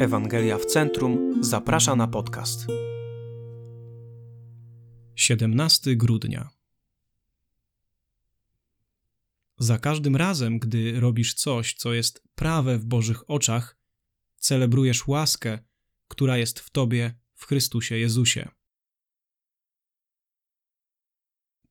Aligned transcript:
Ewangelia 0.00 0.58
w 0.58 0.66
Centrum 0.66 1.44
zaprasza 1.44 1.96
na 1.96 2.08
podcast. 2.08 2.66
17 5.14 5.96
grudnia. 5.96 6.50
Za 9.58 9.78
każdym 9.78 10.16
razem, 10.16 10.58
gdy 10.58 11.00
robisz 11.00 11.34
coś, 11.34 11.74
co 11.74 11.92
jest 11.92 12.24
prawe 12.34 12.78
w 12.78 12.84
Bożych 12.84 13.30
oczach, 13.30 13.78
celebrujesz 14.36 15.06
łaskę, 15.06 15.58
która 16.08 16.38
jest 16.38 16.60
w 16.60 16.70
Tobie 16.70 17.14
w 17.34 17.46
Chrystusie 17.46 17.98
Jezusie. 17.98 18.48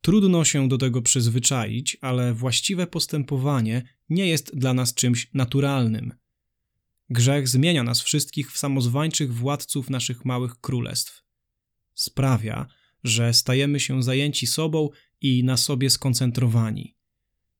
Trudno 0.00 0.44
się 0.44 0.68
do 0.68 0.78
tego 0.78 1.02
przyzwyczaić, 1.02 1.96
ale 2.00 2.34
właściwe 2.34 2.86
postępowanie 2.86 3.88
nie 4.08 4.28
jest 4.28 4.56
dla 4.56 4.74
nas 4.74 4.94
czymś 4.94 5.30
naturalnym. 5.34 6.27
Grzech 7.10 7.48
zmienia 7.48 7.82
nas 7.82 8.00
wszystkich 8.00 8.52
w 8.52 8.58
samozwańczych 8.58 9.34
władców 9.34 9.90
naszych 9.90 10.24
małych 10.24 10.60
królestw. 10.60 11.24
Sprawia, 11.94 12.66
że 13.04 13.34
stajemy 13.34 13.80
się 13.80 14.02
zajęci 14.02 14.46
sobą 14.46 14.88
i 15.20 15.44
na 15.44 15.56
sobie 15.56 15.90
skoncentrowani. 15.90 16.96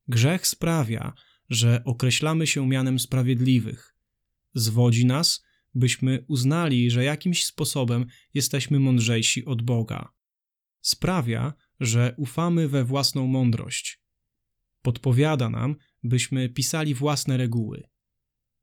Grzech 0.08 0.46
sprawia, 0.46 1.12
że 1.50 1.82
określamy 1.84 2.46
się 2.46 2.68
mianem 2.68 2.98
sprawiedliwych. 2.98 3.96
Zwodzi 4.54 5.06
nas, 5.06 5.44
byśmy 5.74 6.24
uznali, 6.28 6.90
że 6.90 7.04
jakimś 7.04 7.44
sposobem 7.44 8.06
jesteśmy 8.34 8.80
mądrzejsi 8.80 9.44
od 9.44 9.62
Boga. 9.62 10.12
Sprawia, 10.80 11.54
że 11.80 12.14
ufamy 12.16 12.68
we 12.68 12.84
własną 12.84 13.26
mądrość. 13.26 14.00
Podpowiada 14.82 15.50
nam, 15.50 15.76
byśmy 16.02 16.48
pisali 16.48 16.94
własne 16.94 17.36
reguły. 17.36 17.88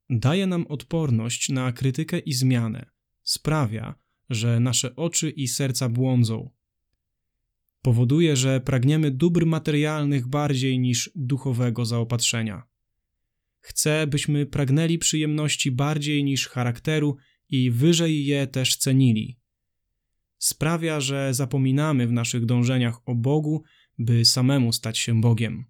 Daje 0.09 0.47
nam 0.47 0.67
odporność 0.67 1.49
na 1.49 1.71
krytykę 1.71 2.19
i 2.19 2.33
zmianę. 2.33 2.85
Sprawia, 3.23 3.95
że 4.29 4.59
nasze 4.59 4.95
oczy 4.95 5.29
i 5.29 5.47
serca 5.47 5.89
błądzą. 5.89 6.49
Powoduje, 7.81 8.35
że 8.35 8.61
pragniemy 8.61 9.11
dóbr 9.11 9.45
materialnych 9.45 10.27
bardziej 10.27 10.79
niż 10.79 11.11
duchowego 11.15 11.85
zaopatrzenia. 11.85 12.63
Chce, 13.59 14.07
byśmy 14.07 14.45
pragnęli 14.45 14.97
przyjemności 14.97 15.71
bardziej 15.71 16.23
niż 16.23 16.47
charakteru 16.47 17.17
i 17.49 17.71
wyżej 17.71 18.25
je 18.25 18.47
też 18.47 18.75
cenili 18.75 19.39
sprawia, 20.45 20.99
że 20.99 21.33
zapominamy 21.33 22.07
w 22.07 22.11
naszych 22.11 22.45
dążeniach 22.45 23.09
o 23.09 23.15
Bogu, 23.15 23.63
by 23.97 24.25
samemu 24.25 24.71
stać 24.71 24.97
się 24.97 25.21
Bogiem. 25.21 25.65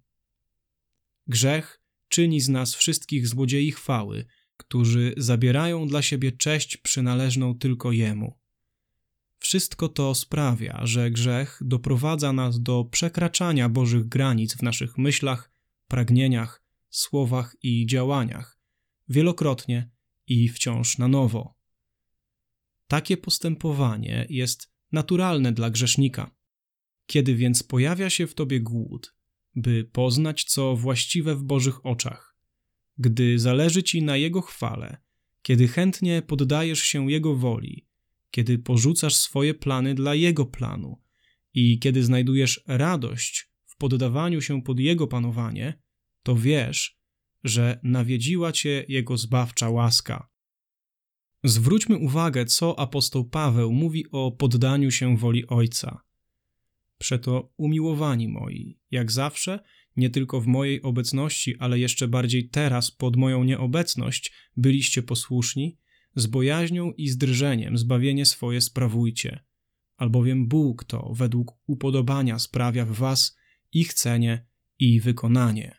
Grzech 1.26 1.80
czyni 2.08 2.40
z 2.40 2.48
nas 2.48 2.74
wszystkich 2.74 3.28
złodziei 3.28 3.72
chwały, 3.72 4.26
którzy 4.56 5.14
zabierają 5.16 5.88
dla 5.88 6.02
siebie 6.02 6.32
cześć 6.32 6.76
przynależną 6.76 7.58
tylko 7.58 7.92
Jemu. 7.92 8.38
Wszystko 9.38 9.88
to 9.88 10.14
sprawia, 10.14 10.80
że 10.82 11.10
grzech 11.10 11.58
doprowadza 11.64 12.32
nas 12.32 12.62
do 12.62 12.84
przekraczania 12.84 13.68
Bożych 13.68 14.08
granic 14.08 14.56
w 14.56 14.62
naszych 14.62 14.98
myślach, 14.98 15.50
pragnieniach, 15.88 16.62
słowach 16.90 17.56
i 17.62 17.86
działaniach, 17.86 18.58
wielokrotnie 19.08 19.90
i 20.26 20.48
wciąż 20.48 20.98
na 20.98 21.08
nowo. 21.08 21.54
Takie 22.88 23.16
postępowanie 23.16 24.26
jest 24.30 24.72
naturalne 24.92 25.52
dla 25.52 25.70
grzesznika. 25.70 26.30
Kiedy 27.06 27.34
więc 27.34 27.62
pojawia 27.62 28.10
się 28.10 28.26
w 28.26 28.34
tobie 28.34 28.60
głód, 28.60 29.15
by 29.56 29.84
poznać, 29.84 30.44
co 30.44 30.76
właściwe 30.76 31.34
w 31.34 31.42
Bożych 31.42 31.86
oczach, 31.86 32.36
gdy 32.98 33.38
zależy 33.38 33.82
ci 33.82 34.02
na 34.02 34.16
Jego 34.16 34.40
chwale, 34.40 34.96
kiedy 35.42 35.68
chętnie 35.68 36.22
poddajesz 36.22 36.82
się 36.82 37.10
Jego 37.10 37.36
woli, 37.36 37.86
kiedy 38.30 38.58
porzucasz 38.58 39.14
swoje 39.14 39.54
plany 39.54 39.94
dla 39.94 40.14
Jego 40.14 40.46
planu 40.46 41.02
i 41.54 41.78
kiedy 41.78 42.02
znajdujesz 42.02 42.60
radość 42.66 43.50
w 43.64 43.76
poddawaniu 43.76 44.40
się 44.40 44.62
pod 44.62 44.80
Jego 44.80 45.06
panowanie, 45.06 45.82
to 46.22 46.36
wiesz, 46.36 46.98
że 47.44 47.80
nawiedziła 47.82 48.52
cię 48.52 48.84
Jego 48.88 49.16
zbawcza 49.16 49.70
łaska. 49.70 50.28
Zwróćmy 51.44 51.96
uwagę, 51.96 52.44
co 52.44 52.78
apostoł 52.78 53.24
Paweł 53.24 53.72
mówi 53.72 54.04
o 54.10 54.32
poddaniu 54.32 54.90
się 54.90 55.16
woli 55.16 55.46
Ojca. 55.46 56.05
Przeto, 56.98 57.52
umiłowani 57.56 58.28
moi, 58.28 58.78
jak 58.90 59.12
zawsze, 59.12 59.60
nie 59.96 60.10
tylko 60.10 60.40
w 60.40 60.46
mojej 60.46 60.82
obecności, 60.82 61.56
ale 61.58 61.78
jeszcze 61.78 62.08
bardziej 62.08 62.48
teraz, 62.48 62.90
pod 62.90 63.16
moją 63.16 63.44
nieobecność, 63.44 64.32
byliście 64.56 65.02
posłuszni, 65.02 65.78
z 66.14 66.26
bojaźnią 66.26 66.92
i 66.92 67.08
z 67.08 67.16
drżeniem 67.16 67.78
zbawienie 67.78 68.26
swoje 68.26 68.60
sprawujcie, 68.60 69.44
albowiem 69.96 70.48
Bóg 70.48 70.84
to 70.84 71.12
według 71.14 71.52
upodobania 71.66 72.38
sprawia 72.38 72.84
w 72.84 72.92
was 72.92 73.36
i 73.72 73.84
chcenie, 73.84 74.46
i 74.78 75.00
wykonanie. 75.00 75.76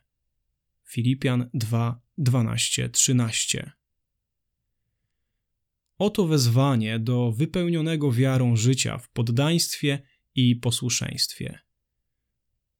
Filipian 0.85 1.49
2, 1.53 2.01
12, 2.17 2.89
13 2.89 3.71
Oto 5.97 6.27
wezwanie 6.27 6.99
do 6.99 7.31
wypełnionego 7.31 8.11
wiarą 8.11 8.55
życia 8.55 8.97
w 8.97 9.09
poddaństwie 9.09 10.01
i 10.37 10.55
posłuszeństwie. 10.55 11.59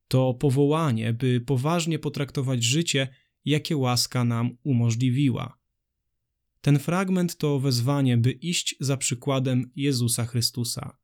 To 0.08 0.34
powołanie, 0.34 1.12
by 1.12 1.40
poważnie 1.40 1.98
potraktować 1.98 2.64
życie, 2.64 3.08
jakie 3.44 3.76
łaska 3.76 4.24
nam 4.24 4.56
umożliwiła. 4.62 5.58
Ten 6.60 6.78
fragment 6.78 7.36
to 7.36 7.60
wezwanie, 7.60 8.16
by 8.16 8.32
iść 8.32 8.76
za 8.80 8.96
przykładem 8.96 9.70
Jezusa 9.76 10.24
Chrystusa. 10.24 10.98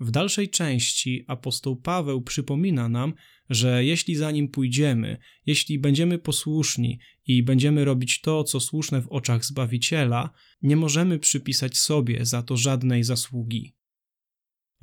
W 0.00 0.10
dalszej 0.10 0.48
części 0.48 1.24
apostoł 1.26 1.76
Paweł 1.76 2.22
przypomina 2.22 2.88
nam, 2.88 3.14
że 3.50 3.84
jeśli 3.84 4.16
za 4.16 4.30
nim 4.30 4.48
pójdziemy, 4.48 5.18
jeśli 5.46 5.78
będziemy 5.78 6.18
posłuszni 6.18 6.98
i 7.26 7.42
będziemy 7.42 7.84
robić 7.84 8.20
to, 8.20 8.44
co 8.44 8.60
słuszne 8.60 9.02
w 9.02 9.08
oczach 9.08 9.44
Zbawiciela, 9.44 10.30
nie 10.62 10.76
możemy 10.76 11.18
przypisać 11.18 11.78
sobie 11.78 12.26
za 12.26 12.42
to 12.42 12.56
żadnej 12.56 13.04
zasługi. 13.04 13.74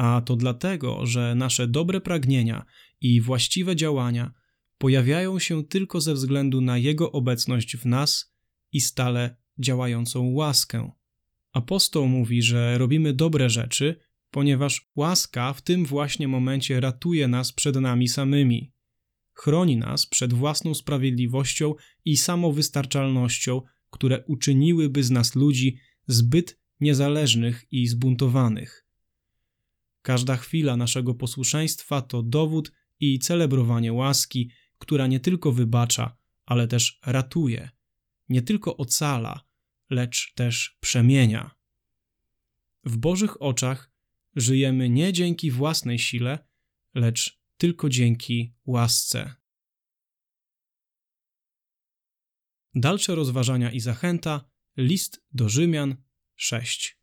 A 0.02 0.22
to 0.22 0.36
dlatego, 0.36 1.06
że 1.06 1.36
nasze 1.36 1.68
dobre 1.68 2.02
pragnienia 2.02 2.66
i 3.02 3.22
właściwe 3.22 3.76
działania 3.76 4.34
pojawiają 4.78 5.40
się 5.40 5.64
tylko 5.64 6.02
ze 6.02 6.14
względu 6.14 6.62
na 6.62 6.78
Jego 6.78 7.12
obecność 7.12 7.78
w 7.78 7.86
nas 7.86 8.36
i 8.72 8.82
stale 8.82 9.36
działającą 9.60 10.32
łaskę. 10.32 10.92
Apostoł 11.54 12.08
mówi, 12.08 12.42
że 12.42 12.78
robimy 12.78 13.14
dobre 13.14 13.50
rzeczy, 13.50 13.96
ponieważ 14.32 14.92
łaska 14.96 15.54
w 15.54 15.62
tym 15.62 15.86
właśnie 15.86 16.28
momencie 16.28 16.80
ratuje 16.80 17.28
nas 17.28 17.54
przed 17.54 17.76
nami 17.76 18.08
samymi. 18.08 18.74
Chroni 19.34 19.78
nas 19.78 20.08
przed 20.08 20.34
własną 20.34 20.74
sprawiedliwością 20.74 21.76
i 22.06 22.18
samowystarczalnością, 22.18 23.62
które 23.90 24.24
uczyniłyby 24.28 25.04
z 25.04 25.12
nas 25.12 25.36
ludzi 25.36 25.78
zbyt 26.08 26.60
niezależnych 26.80 27.66
i 27.72 27.88
zbuntowanych. 27.88 28.81
Każda 30.02 30.38
chwila 30.38 30.78
naszego 30.78 31.16
posłuszeństwa 31.16 32.02
to 32.02 32.24
dowód 32.24 32.72
i 33.00 33.20
celebrowanie 33.20 33.94
łaski, 33.94 34.52
która 34.78 35.08
nie 35.08 35.20
tylko 35.20 35.52
wybacza, 35.52 36.18
ale 36.46 36.68
też 36.68 37.00
ratuje, 37.06 37.70
nie 38.30 38.42
tylko 38.42 38.78
ocala, 38.78 39.46
lecz 39.90 40.34
też 40.34 40.78
przemienia. 40.80 41.56
W 42.84 42.98
Bożych 42.98 43.42
oczach 43.42 43.92
żyjemy 44.36 44.90
nie 44.90 45.14
dzięki 45.14 45.52
własnej 45.52 46.00
sile, 46.00 46.48
lecz 46.94 47.42
tylko 47.58 47.90
dzięki 47.90 48.54
łasce. 48.66 49.36
Dalsze 52.76 53.16
rozważania 53.16 53.72
i 53.72 53.80
zachęta 53.80 54.50
list 54.78 55.24
do 55.32 55.50
Rzymian 55.50 55.96
6. 56.36 57.00